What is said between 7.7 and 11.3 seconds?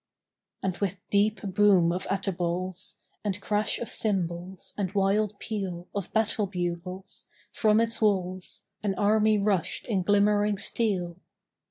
its walls An army rushed in glimmering steel.